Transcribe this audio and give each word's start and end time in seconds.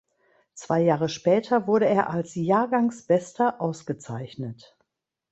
Zwei 0.55 0.81
Jahre 0.81 1.09
später 1.09 1.67
wurde 1.67 1.85
er 1.85 2.09
als 2.09 2.33
„Jahrgangsbester“ 2.33 3.61
ausgezeichnet. 3.61 4.75